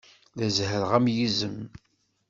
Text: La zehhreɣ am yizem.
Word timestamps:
La 0.37 0.47
zehhreɣ 0.57 0.91
am 0.97 1.07
yizem. 1.15 1.57